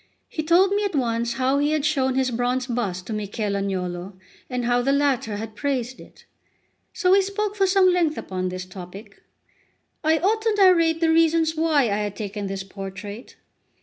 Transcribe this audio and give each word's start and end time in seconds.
He 0.27 0.41
told 0.41 0.71
me 0.71 0.83
at 0.83 0.95
once 0.95 1.33
how 1.33 1.59
he 1.59 1.73
had 1.73 1.85
shown 1.85 2.15
his 2.15 2.31
bronze 2.31 2.65
bust 2.65 3.05
to 3.05 3.13
Michel 3.13 3.53
Agnolo, 3.55 4.13
and 4.49 4.65
how 4.65 4.81
the 4.81 4.91
latter 4.91 5.37
had 5.37 5.55
praised 5.55 5.99
it. 5.99 6.25
So 6.91 7.11
we 7.11 7.21
spoke 7.21 7.55
for 7.55 7.67
some 7.67 7.93
length 7.93 8.17
upon 8.17 8.49
this 8.49 8.65
topic. 8.65 9.21
I 10.03 10.17
ought 10.17 10.41
to 10.41 10.55
narrate 10.57 11.01
the 11.01 11.11
reasons 11.11 11.55
why 11.55 11.83
I 11.83 11.97
had 11.97 12.15
taken 12.15 12.47
this 12.47 12.63
portrait. 12.63 13.35